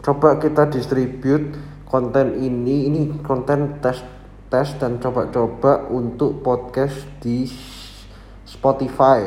coba 0.00 0.40
kita 0.40 0.68
distribute 0.72 1.56
konten 1.84 2.40
ini 2.40 2.88
ini 2.88 3.00
konten 3.20 3.80
tes 3.84 4.00
tes 4.50 4.68
dan 4.82 4.98
coba-coba 4.98 5.86
untuk 5.94 6.42
podcast 6.42 7.06
di 7.22 7.46
Spotify. 8.42 9.22